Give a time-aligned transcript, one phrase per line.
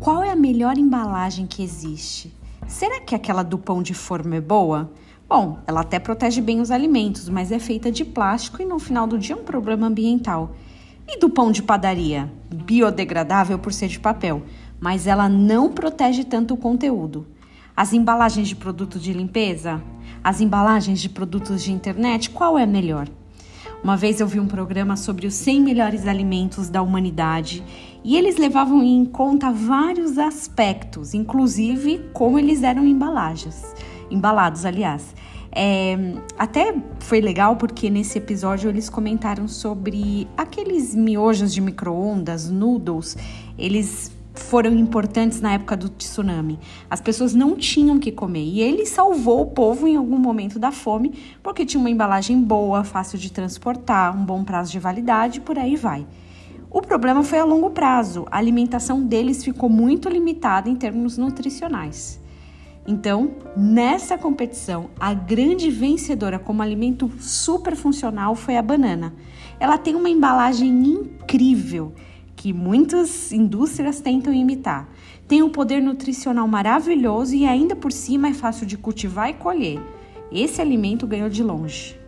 [0.00, 2.34] Qual é a melhor embalagem que existe?
[2.66, 4.90] Será que aquela do pão de forma é boa?
[5.28, 9.06] Bom, ela até protege bem os alimentos, mas é feita de plástico e no final
[9.06, 10.56] do dia é um problema ambiental.
[11.06, 12.32] E do pão de padaria?
[12.50, 14.42] Biodegradável por ser de papel,
[14.80, 17.26] mas ela não protege tanto o conteúdo.
[17.76, 19.82] As embalagens de produtos de limpeza?
[20.24, 23.06] As embalagens de produtos de internet, qual é a melhor?
[23.82, 27.64] Uma vez eu vi um programa sobre os 100 melhores alimentos da humanidade
[28.04, 33.74] e eles levavam em conta vários aspectos, inclusive como eles eram embalagens,
[34.10, 35.14] embalados, aliás.
[35.50, 35.96] É,
[36.38, 43.16] até foi legal porque nesse episódio eles comentaram sobre aqueles miojos de micro-ondas, noodles,
[43.58, 46.58] eles foram importantes na época do tsunami.
[46.88, 50.70] As pessoas não tinham que comer e ele salvou o povo em algum momento da
[50.70, 51.12] fome
[51.42, 55.76] porque tinha uma embalagem boa, fácil de transportar, um bom prazo de validade, por aí
[55.76, 56.06] vai.
[56.70, 58.26] O problema foi a longo prazo.
[58.30, 62.20] A alimentação deles ficou muito limitada em termos nutricionais.
[62.86, 69.12] Então, nessa competição, a grande vencedora como alimento super funcional foi a banana.
[69.58, 71.92] Ela tem uma embalagem incrível
[72.40, 74.88] que muitas indústrias tentam imitar.
[75.28, 79.78] Tem um poder nutricional maravilhoso e ainda por cima é fácil de cultivar e colher.
[80.32, 82.00] Esse alimento ganhou de longe.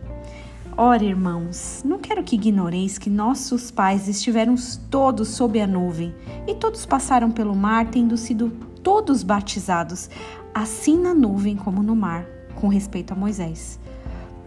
[0.75, 4.55] Ora, irmãos, não quero que ignoreis que nossos pais estiveram
[4.89, 6.15] todos sob a nuvem
[6.47, 10.09] e todos passaram pelo mar, tendo sido todos batizados,
[10.51, 13.79] assim na nuvem como no mar, com respeito a Moisés.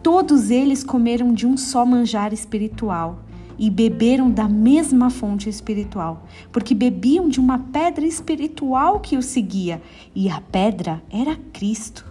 [0.02, 3.20] Todos eles comeram de um só manjar espiritual
[3.58, 9.80] e beberam da mesma fonte espiritual, porque bebiam de uma pedra espiritual que os seguia,
[10.14, 12.04] e a pedra era Cristo.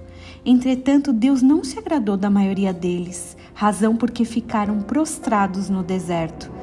[0.46, 6.55] Entretanto, Deus não se agradou da maioria deles, razão porque ficaram prostrados no deserto.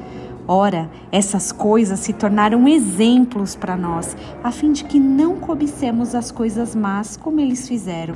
[0.47, 6.31] Ora, essas coisas se tornaram exemplos para nós, a fim de que não cobicemos as
[6.31, 8.15] coisas más como eles fizeram.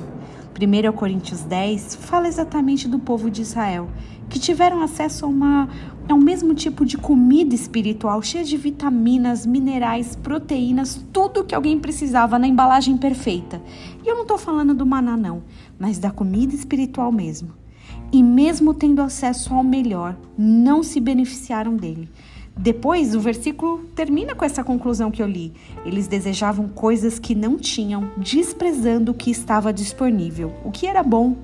[0.59, 3.87] 1 Coríntios 10 fala exatamente do povo de Israel,
[4.27, 5.69] que tiveram acesso a, uma,
[6.09, 11.79] a um mesmo tipo de comida espiritual, cheia de vitaminas, minerais, proteínas, tudo que alguém
[11.79, 13.61] precisava na embalagem perfeita.
[14.03, 15.43] E eu não estou falando do maná, não,
[15.79, 17.53] mas da comida espiritual mesmo.
[18.11, 22.09] E mesmo tendo acesso ao melhor, não se beneficiaram dele.
[22.59, 25.53] Depois, o versículo termina com essa conclusão que eu li.
[25.85, 31.35] Eles desejavam coisas que não tinham, desprezando o que estava disponível, o que era bom.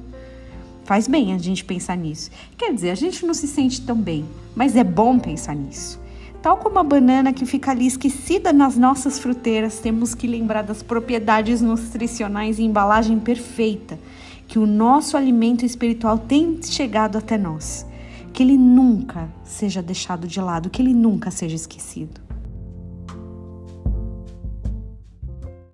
[0.83, 2.31] Faz bem a gente pensar nisso.
[2.57, 6.01] Quer dizer, a gente não se sente tão bem, mas é bom pensar nisso.
[6.41, 10.83] Tal como a banana que fica ali esquecida nas nossas fruteiras, temos que lembrar das
[10.83, 13.97] propriedades nutricionais e embalagem perfeita
[14.53, 17.87] que o nosso alimento espiritual tem chegado até nós
[18.31, 22.21] que ele nunca seja deixado de lado, que ele nunca seja esquecido.